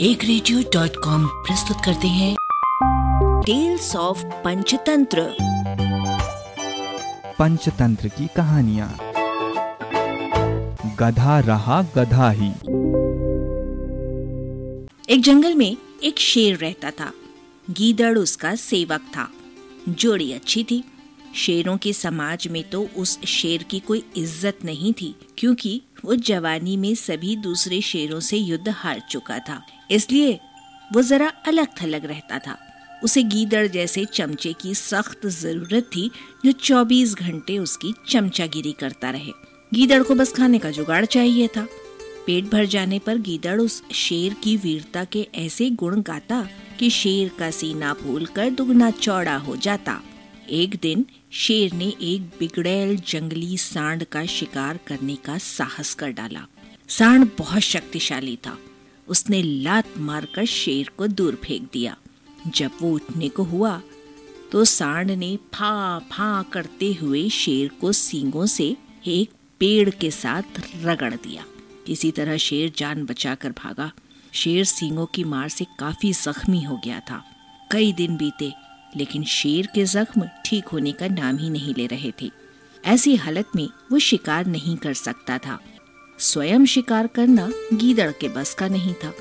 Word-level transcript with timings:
एक 0.00 0.24
radio 0.24 0.60
dot 0.60 0.96
com 0.96 1.26
प्रस्तुत 1.26 1.76
करते 1.84 2.08
हैं। 2.08 2.36
टेल्स 3.46 3.96
ऑफ़ 3.96 4.24
पंचतंत्र 4.24 5.36
पंचतंत्र 7.38 8.08
की 8.08 8.26
कहानियाँ। 8.26 8.88
गधा 11.00 11.38
रहा 11.40 11.82
गधा 11.96 12.30
ही। 12.30 12.50
एक 15.14 15.22
जंगल 15.22 15.54
में 15.54 15.76
एक 16.02 16.18
शेर 16.18 16.56
रहता 16.56 16.90
था। 16.90 17.12
गीदड़ 17.70 18.18
उसका 18.18 18.54
सेवक 18.54 19.00
था। 19.16 19.28
जोड़ी 19.88 20.32
अच्छी 20.32 20.64
थी। 20.64 20.84
शेरों 21.34 21.76
के 21.76 21.92
समाज 21.92 22.48
में 22.48 22.70
तो 22.70 22.88
उस 22.96 23.20
शेर 23.24 23.62
की 23.62 23.80
कोई 23.80 24.04
इज़्ज़त 24.16 24.58
नहीं 24.64 24.92
थी 24.92 25.14
क्योंकि 25.38 25.82
वो 26.04 26.14
जवानी 26.14 26.76
में 26.76 26.94
सभी 26.94 27.36
दूसरे 27.36 27.80
शेरों 27.80 28.20
से 28.20 28.36
युद्ध 28.36 28.68
हार 28.68 29.02
चुका 29.10 29.38
था। 29.38 29.66
इसलिए 29.90 30.40
वो 30.92 31.02
जरा 31.02 31.32
अलग 31.46 31.68
थलग 31.82 32.04
रहता 32.04 32.38
था। 32.38 32.58
उसे 33.04 33.22
गीदड़ 33.22 33.66
जैसे 33.66 34.04
चमचे 34.04 34.52
की 34.52 34.74
सख्त 34.74 35.26
ज़रूरत 35.26 35.84
थी 35.84 36.10
जो 36.44 36.52
24 36.52 37.14
घंटे 37.14 37.58
उसकी 37.58 37.94
चमचागिरी 38.08 38.72
करता 38.72 39.10
रहे। 39.10 39.32
गीदड़ 39.74 40.02
को 40.02 40.14
बस 40.14 40.32
खाने 40.32 40.58
का 40.58 40.70
जुगाड़ 40.70 41.04
चाहिए 41.04 41.48
था। 41.48 41.66
पेट 42.26 42.44
भर 42.44 42.64
जाने 42.64 42.98
पर 42.98 43.18
गीदड़ 43.18 43.60
उस 43.60 43.82
शेर 43.92 44.34
की 44.34 44.56
वीरता 44.56 45.04
के 45.04 45.28
ऐसे 45.34 45.70
गुण 45.70 46.02
गाता 46.02 46.48
कि 46.78 46.90
शेर 46.90 47.30
का 47.38 47.50
सीना 47.50 47.92
फूल 47.92 48.26
कर 48.26 48.50
दुगना 48.50 48.90
चौड़ा 48.90 49.36
हो 49.36 49.56
जाता। 49.56 50.02
एक 50.50 50.74
दिन 50.82 51.04
शेर 51.32 51.72
ने 51.72 51.86
एक 52.02 52.22
बिगड़ैल 52.38 52.96
जंगली 52.98 53.56
सांड 53.56 54.04
का 54.04 54.24
शिकार 54.26 54.78
करने 54.86 55.14
का 55.16 55.36
साहस 55.38 55.92
कर 55.94 56.10
डाला। 56.10 56.46
सांड 56.88 57.28
बहुत 57.38 57.62
शक्तिशाली 57.62 58.36
था। 58.36 58.56
उसने 59.08 59.42
लात 59.42 59.98
मारकर 59.98 60.44
शेर 60.44 60.90
को 60.98 61.06
दूर 61.06 61.40
फेंक 61.44 61.68
दिया। 61.72 61.96
जब 62.46 62.70
वो 62.80 62.92
उठने 62.92 63.28
को 63.28 63.42
हुआ 63.42 63.80
तो 64.52 64.64
सांड 64.64 65.10
ने 65.10 65.36
फा 65.54 65.98
फा 65.98 66.42
करते 66.42 66.92
हुए 66.92 67.28
शेर 67.28 67.68
को 67.80 67.92
सींगों 67.92 68.46
से 68.46 68.76
एक 69.06 69.30
पेड़ 69.60 69.90
के 69.90 70.10
साथ 70.10 70.60
रगड़ 70.82 71.14
दिया। 71.14 71.44
इसी 71.88 72.10
तरह 72.10 72.36
शेर 72.36 72.72
जान 72.76 73.04
बचाकर 73.04 73.50
भागा। 73.52 73.90
शेर 74.32 74.64
सींगों 74.64 75.06
की 75.06 75.24
मार 75.24 75.48
से 75.48 75.66
काफ़ी 75.78 76.12
जख्मी 76.12 76.62
हो 76.62 76.80
गया 76.84 77.00
था। 77.00 77.22
कई 77.72 77.92
दिन 77.92 78.16
बीते 78.16 78.52
लेकिन 78.96 79.24
शेर 79.24 79.66
के 79.66 79.84
जख्म 79.84 80.28
ठीक 80.44 80.64
होने 80.64 80.92
का 80.92 81.08
नाम 81.08 81.36
ही 81.36 81.50
नहीं 81.50 81.74
ले 81.74 81.86
रहे 81.86 82.12
थे। 82.22 82.30
ऐसी 82.84 83.16
हालत 83.16 83.48
में 83.56 83.68
वो 83.92 83.98
शिकार 83.98 84.46
नहीं 84.46 84.76
कर 84.76 84.94
सकता 84.94 85.38
था। 85.38 85.60
स्वयं 86.18 86.64
शिकार 86.64 87.06
करना 87.06 87.52
गीदड़ 87.72 88.12
के 88.12 88.28
बस 88.28 88.54
का 88.54 88.68
नहीं 88.68 88.94
था। 88.94 89.12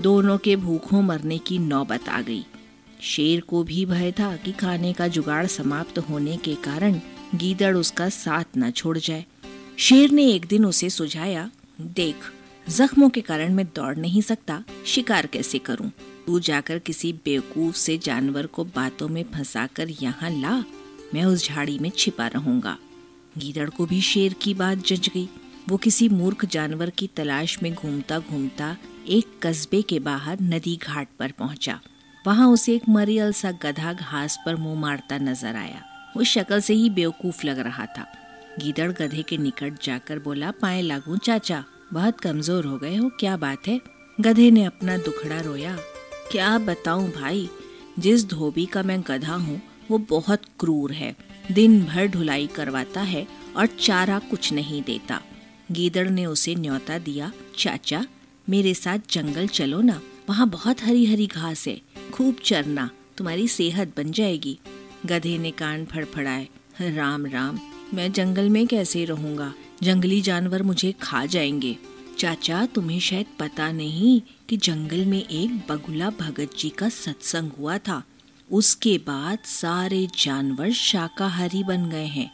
दोनों 0.00 0.38
के 0.38 0.56
भूखों 0.56 1.02
मरने 1.02 1.38
की 1.38 1.58
नौबत 1.58 2.08
आ 2.08 2.20
गई। 2.20 2.44
शेर 3.00 3.40
को 3.40 3.62
भी 3.62 3.86
भय 3.86 4.12
था 4.12 4.36
कि 4.36 4.52
खाने 4.52 4.92
का 4.92 5.08
जुगाड़ 5.08 5.46
समाप्त 5.46 5.98
होने 5.98 6.36
के 6.36 6.54
कारण 6.54 7.00
गीदड़ 7.34 7.76
उसका 7.76 8.08
साथ 8.08 8.44
न 8.58 8.70
छोड़ 8.70 8.98
जाए। 8.98 9.24
शेर 9.76 10.10
ने 10.10 10.30
एक 10.32 10.46
दिन 10.46 10.64
उसे 10.64 10.90
सुझाया, 10.90 11.50
देख 11.80 12.16
जख्मों 12.68 13.08
के 13.08 13.20
कारण 13.20 13.52
मैं 13.54 13.66
दौड़ 13.66 13.96
नहीं 13.96 14.20
सकता, 14.22 14.64
शिकार 14.86 15.26
कैसे 15.26 15.58
करूँ? 15.58 15.90
तू 16.26 16.40
जाकर 16.40 16.78
किसी 16.78 17.12
बेवकूफ़ 17.12 17.76
से 17.76 17.98
जानवर 17.98 18.46
को 18.46 18.64
बातों 18.64 19.08
में 19.08 19.24
फंसा 19.34 19.66
कर 19.66 19.88
यहाँ 20.02 20.30
ला, 20.30 20.64
मैं 21.14 21.24
उस 21.24 21.46
झाड़ी 21.48 21.78
में 21.78 21.90
छिपा 21.90 22.26
रहूँगा। 22.26 22.76
गीदड़ 23.38 23.70
को 23.70 23.86
भी 23.86 24.00
शेर 24.00 24.32
की 24.32 24.54
बात 24.54 24.78
जज 24.78 25.08
गई। 25.08 25.28
वो 25.68 25.76
किसी 25.76 26.08
मूर्ख 26.08 26.44
जानवर 26.44 26.90
की 26.90 27.06
तलाश 27.06 27.62
में 27.62 27.74
घूमता 27.74 28.18
घूमता 28.18 28.76
एक 29.08 29.38
कस्बे 29.42 29.82
के 29.82 29.98
बाहर 29.98 30.40
नदी 30.40 30.76
घाट 30.76 31.08
पर 31.18 31.32
पहुँचा। 31.32 31.80
वहाँ 32.26 32.48
उसे 32.48 32.74
एक 32.74 32.88
मरियल 32.88 33.32
सा 33.32 33.50
गधा 33.52 33.92
घास 33.92 34.38
पर 34.46 34.56
मुँह 34.56 34.80
मारता 34.80 35.18
नज़र 35.18 35.56
आया। 35.56 35.82
वो 36.16 36.24
शक्ल 36.24 36.60
से 36.60 36.74
ही 36.74 36.90
बेवकूफ़ 36.90 37.46
लग 37.46 37.58
रहा 37.58 37.86
था। 37.86 38.06
गीदड़ 38.58 38.90
गधे 38.92 39.22
के 39.22 39.36
निकट 39.36 39.82
जाकर 39.82 40.18
बोला 40.18 40.50
पाए 40.50 40.82
लागू, 40.82 41.16
चाचा? 41.16 41.64
बहुत 41.92 42.20
कमज़ोर 42.20 42.64
हो 42.64 42.78
गए 42.78 42.96
हो, 42.96 43.08
क्या 43.20 43.36
बात 43.36 43.68
है? 43.68 43.80
गधे 44.20 44.50
ने 44.50 44.64
अपना 44.64 44.96
दुखड़ा 44.96 45.40
रोया। 45.40 45.76
क्या 46.30 46.58
बताऊँ 46.58 47.10
भाई, 47.12 47.48
जिस 47.98 48.24
धोबी 48.28 48.66
का 48.66 48.82
मैं 48.82 49.00
गधा 49.00 49.34
हूँ, 49.34 49.60
वो 49.90 49.98
बहुत 49.98 50.42
क्रूर 50.60 50.92
है। 50.92 51.14
दिन 51.52 51.84
भर 51.84 52.06
ढुलाई 52.06 52.46
करवाता 52.46 53.00
है 53.00 53.26
और 53.56 53.66
चारा 53.66 54.18
कुछ 54.18 54.52
नहीं 54.52 54.82
देता। 54.82 55.20
गीदड़ 55.72 56.08
ने 56.08 56.26
उसे 56.26 56.54
न्योता 56.54 56.98
दिया, 56.98 57.32
चाचा, 57.58 58.04
मेरे 58.48 58.74
साथ 58.74 58.98
जंगल 59.10 59.46
चलो 59.46 59.80
ना, 59.80 60.00
वहाँ 60.28 60.48
बहुत 60.48 60.82
हरी 60.82 61.04
हरी 61.06 61.26
घास 61.26 61.66
है, 61.68 61.80
खूब 62.12 62.36
चरना, 62.44 62.90
तुम्हारी 63.16 63.48
सेहत 63.48 63.92
बन 63.96 64.12
जाएगी। 64.12 64.58
गधे 65.06 65.38
ने 65.38 65.50
कान 65.50 65.84
फड़फड़ाए, 65.84 66.48
राम 66.80 67.26
राम, 67.26 67.58
मैं 67.94 68.12
जंगल 68.12 68.48
में 68.48 68.66
कैसे 68.66 69.04
रहूँगा? 69.04 69.52
जंगली 69.82 70.20
जानवर 70.20 70.62
मुझे 70.62 70.92
खा 70.92 71.26
जाएँगे। 71.26 71.78
चाचा, 72.18 72.66
तुम्हें 72.66 73.00
शायद 73.00 73.26
पता 73.38 73.72
नहीं 73.72 74.22
कि 74.48 74.56
जंगल 74.56 75.04
में 75.04 75.28
एक 75.28 75.72
बगुला 75.72 76.10
भगत 76.10 76.50
जी 76.58 76.68
का 76.68 76.88
सत्संग 76.88 77.50
हुआ 77.58 77.78
था। 77.78 78.02
उसके 78.52 78.98
बाद 78.98 79.38
सारे 79.38 80.08
जानवर 80.18 80.72
शाकाहारी 80.72 81.64
बन 81.64 81.90
गए 81.90 82.06
हैं। 82.06 82.30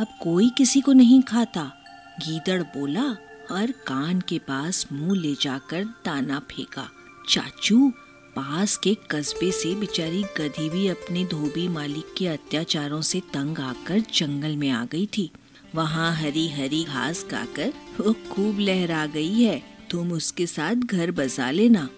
अब 0.00 0.06
कोई 0.22 0.50
किसी 0.58 0.80
को 0.80 0.92
नहीं 0.92 1.22
खाता। 1.22 1.84
गीदड़ 2.20 2.62
बोला 2.62 3.02
और 3.50 3.70
कान 3.70 4.20
के 4.20 4.38
पास 4.38 4.86
मुँह 4.92 5.20
ले 5.20 5.34
जाकर 5.34 5.84
दाना 5.84 6.38
फेंका। 6.38 6.90
चाचू, 7.28 7.92
पास 8.36 8.76
के 8.76 8.96
कस्बे 9.10 9.50
से 9.50 9.74
बेचारी 9.74 10.22
गधी 10.22 10.70
भी 10.70 10.88
अपने 10.88 11.24
धोबी 11.24 11.68
मालिक 11.68 12.14
के 12.18 12.26
अत्याचारों 12.26 13.02
से 13.02 13.20
तंग 13.20 13.58
आकर 13.58 14.00
जंगल 14.00 14.56
में 14.56 14.70
आ 14.70 14.84
गई 14.84 15.06
थी। 15.06 15.30
वहाँ 15.74 16.14
हरी 16.16 16.48
हरी 16.48 16.84
घास 16.84 17.22
खाकर 17.30 17.72
वो 18.00 18.12
खूब 18.30 18.58
लहरा 18.58 19.06
गई 19.06 19.42
है। 19.42 19.62
तुम 19.90 20.12
उसके 20.12 20.46
साथ 20.46 20.74
घर 20.74 21.10
बसा 21.10 21.50
लेना। 21.50 21.88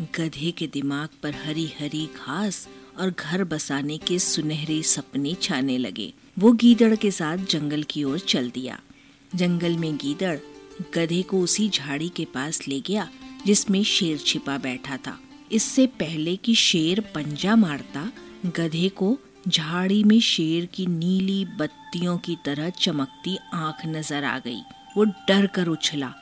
गधे 0.00 0.50
के 0.50 0.66
दिमाग 0.66 1.08
पर 1.22 1.34
हरी 1.34 1.66
हरी 1.80 2.06
घास 2.06 2.68
और 2.98 3.10
घर 3.10 3.44
बसाने 3.44 3.98
के 3.98 4.18
सुनहरे 4.18 4.82
सपने 4.82 5.34
छाने 5.42 5.78
लगे। 5.78 6.12
वो 6.38 6.52
गीदड़ 6.52 6.94
के 6.96 7.10
साथ 7.10 7.36
जंगल 7.36 7.82
की 7.82 8.04
ओर 8.04 8.18
चल 8.18 8.50
दिया। 8.50 8.80
जंगल 9.34 9.76
में 9.76 9.96
गीदड़ 9.96 10.38
गधे 10.94 11.22
को 11.22 11.40
उसी 11.40 11.68
झाड़ी 11.68 12.08
के 12.08 12.24
पास 12.24 12.68
ले 12.68 12.80
गया, 12.80 13.08
जिसमें 13.46 13.82
शेर 13.84 14.18
छिपा 14.18 14.58
बैठा 14.58 14.96
था। 14.96 15.18
इससे 15.52 15.86
पहले 15.86 16.36
कि 16.36 16.54
शेर 16.54 17.00
पंजा 17.00 17.56
मारता, 17.56 18.12
गधे 18.46 18.88
को 18.88 19.18
झाड़ी 19.48 20.04
में 20.04 20.20
शेर 20.20 20.66
की 20.66 20.86
नीली 20.86 21.44
बत्तियों 21.44 22.18
की 22.18 22.36
तरह 22.44 22.70
चमकती 22.70 23.38
आँख 23.54 23.86
नज़र 23.86 24.24
आ 24.24 24.38
गई। 24.38 24.60
वो 24.96 25.04
डर 25.04 25.46
कर 25.46 25.66
उछला। 25.66 26.14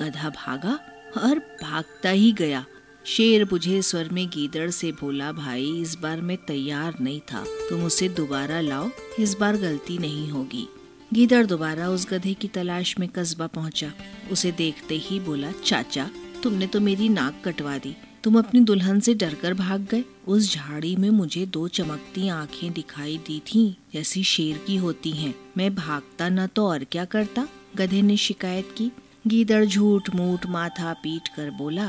गधा 0.00 0.30
भागा 0.30 0.78
और 1.22 1.38
भागता 1.38 2.10
ही 2.10 2.32
गया। 2.32 2.64
शेर 3.06 3.44
बुझे 3.44 3.82
स्वर 3.82 4.08
में 4.08 4.28
गीदड़ 4.28 4.70
से 4.70 4.92
बोला, 4.92 5.32
भाई, 5.32 5.66
इस 5.66 5.94
बार 5.94 6.20
मैं 6.20 6.36
तैयार 6.36 6.94
नहीं 7.00 7.20
था। 7.20 7.44
तुम 7.70 7.84
उसे 7.84 8.08
दोबारा 8.08 8.60
लाओ, 8.60 8.90
इस 9.18 9.36
बार 9.40 9.56
गलती 9.56 9.98
नहीं 9.98 10.30
होगी। 10.30 10.68
गीदड़ 11.14 11.46
दोबारा 11.46 11.88
उस 11.88 12.06
गधे 12.10 12.34
की 12.34 12.48
तलाश 12.48 12.98
में 12.98 13.08
कस्बा 13.08 13.46
पहुँचा। 13.46 13.92
उसे 14.32 14.52
देखते 14.52 14.94
ही 14.94 15.20
बोला, 15.20 15.52
चाचा, 15.64 16.10
तुमने 16.42 16.66
तो 16.66 16.80
मेरी 16.80 17.08
नाक 17.08 17.42
कटवा 17.44 17.78
दी। 17.78 17.96
तुम 18.26 18.38
अपनी 18.38 18.60
दुल्हन 18.60 19.00
से 19.00 19.12
डरकर 19.14 19.54
भाग 19.54 19.86
गए। 19.90 20.04
उस 20.28 20.52
झाड़ी 20.54 20.94
में 20.96 21.08
मुझे 21.10 21.44
दो 21.46 21.66
चमकती 21.68 22.28
आँखें 22.28 22.72
दिखाई 22.72 23.16
दी 23.16 23.38
थीं, 23.40 23.74
जैसी 23.94 24.22
शेर 24.22 24.56
की 24.66 24.76
होती 24.76 25.10
हैं। 25.10 25.34
मैं 25.56 25.74
भागता 25.74 26.28
न 26.28 26.46
तो 26.46 26.66
और 26.66 26.84
क्या 26.84 27.04
करता? 27.04 27.46
गधे 27.76 28.00
ने 28.02 28.16
शिकायत 28.16 28.74
की। 28.78 28.90
गीदड़ 29.26 29.64
झूठ 29.64 30.10
मूठ 30.14 30.46
माथा 30.46 30.92
पीट 30.92 31.28
कर 31.28 31.50
बोला, 31.50 31.86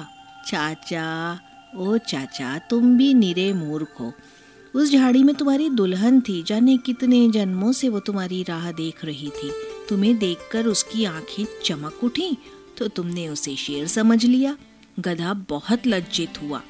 चाचा, 0.47 1.39
ओ 1.77 1.97
चाचा, 1.97 2.57
तुम 2.69 2.97
भी 2.97 3.13
निरे 3.13 3.51
मूर्ख। 3.53 3.99
हो 3.99 4.13
उस 4.75 4.91
झाड़ी 4.91 5.23
में 5.23 5.35
तुम्हारी 5.35 5.69
दुल्हन 5.69 6.21
थी, 6.21 6.41
जाने 6.43 6.77
कितने 6.77 7.29
जन्मों 7.31 7.71
से 7.71 7.89
वो 7.89 7.99
तुम्हारी 7.99 8.43
राह 8.43 8.71
देख 8.71 9.05
रही 9.05 9.29
थी। 9.29 9.51
तुम्हें 9.89 10.17
देखकर 10.17 10.67
उसकी 10.67 11.05
आँखें 11.05 11.45
चमक 11.65 12.03
उठी 12.03 12.37
तो 12.77 12.87
तुमने 12.87 13.27
उसे 13.27 13.55
शेर 13.55 13.87
समझ 13.87 14.25
लिया। 14.25 14.57
गधा 14.99 15.33
बहुत 15.33 15.87
लज्जित 15.87 16.41
हुआ। 16.41 16.61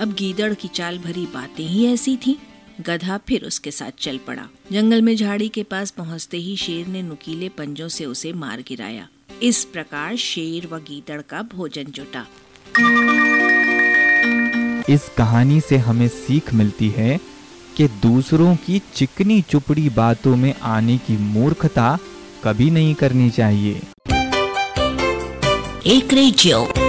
अब 0.00 0.12
गीदड़ 0.12 0.54
की 0.54 0.68
चाल 0.68 0.98
भरी 0.98 1.26
बातें 1.26 1.64
ही 1.64 1.86
ऐसी 1.86 2.16
थीं। 2.16 2.34
गधा 2.80 3.18
फिर 3.28 3.44
उसके 3.44 3.70
साथ 3.70 3.90
चल 3.98 4.18
पड़ा। 4.18 4.48
जंगल 4.72 5.02
में 5.02 5.16
झाड़ी 5.16 5.48
के 5.48 5.62
पास 5.62 5.90
पहुँचते 5.90 6.36
ही 6.36 6.56
शेर 6.56 6.86
ने 6.86 7.02
नुकीले 7.02 7.48
पंजों 7.48 7.88
से 7.88 8.04
उसे 8.04 8.32
मार 8.32 8.60
गिराया। 8.60 9.08
इस 9.42 9.64
प्रकार 9.64 10.16
शेर 10.16 10.66
व 10.66 10.78
गीदड़ 10.78 11.22
का 11.22 11.42
भोजन 11.42 11.84
जुटा। 11.84 12.26
इस 14.88 15.08
कहानी 15.16 15.60
से 15.60 15.76
हमें 15.76 16.08
सीख 16.08 16.54
मिलती 16.54 16.88
है 16.88 17.20
कि 17.76 17.88
दूसरों 17.88 18.56
की 18.56 18.82
चिकनी 18.94 19.42
चुपड़ी 19.42 19.88
बातों 19.88 20.36
में 20.36 20.54
आने 20.62 20.98
की 20.98 21.16
मूर्खता 21.16 21.98
कभी 22.44 22.70
नहीं 22.70 22.94
करनी 22.94 23.30
चाहिए। 23.30 23.80
एक 25.86 26.12
रेडियो 26.12 26.85